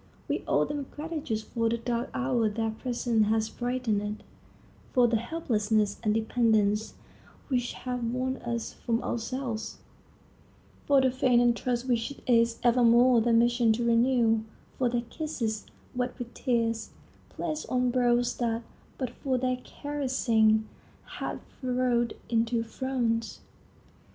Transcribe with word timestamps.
We 0.27 0.43
owe 0.47 0.65
them 0.65 0.87
gratitude 0.89 1.43
for 1.43 1.69
the 1.69 1.77
dark 1.77 2.09
hour 2.11 2.49
their 2.49 2.71
presence 2.71 3.27
has 3.27 3.49
brightened; 3.49 4.23
for 4.93 5.07
the 5.07 5.17
helplessness 5.17 5.99
and 6.01 6.11
dependence 6.11 6.95
which 7.49 7.73
have 7.73 8.03
won 8.03 8.37
us 8.37 8.73
from 8.73 9.03
ourselves; 9.03 9.77
for 10.87 11.01
the 11.01 11.11
faith 11.11 11.39
and 11.39 11.55
trust 11.55 11.87
which 11.87 12.09
it 12.09 12.23
is 12.25 12.57
evermore 12.63 13.21
their 13.21 13.31
mission 13.31 13.71
to 13.73 13.85
renew; 13.85 14.41
for 14.79 14.89
their 14.89 15.01
kisses, 15.03 15.67
wet 15.95 16.17
with 16.17 16.33
tears, 16.33 16.89
placed 17.29 17.69
on 17.69 17.91
brows 17.91 18.35
that, 18.37 18.63
but 18.97 19.11
for 19.11 19.37
their 19.37 19.59
caressing, 19.63 20.67
had 21.19 21.41
furrowed 21.61 22.17
into 22.27 22.63
frowns. 22.63 23.41